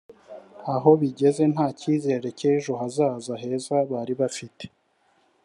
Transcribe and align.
aho 0.73 0.89
bigeze 1.01 1.43
nta 1.53 1.67
cyizere 1.79 2.27
cy’ejo 2.39 2.71
hazaza 2.81 3.33
heza 3.41 3.75
bari 3.91 4.13
bafite 4.21 4.65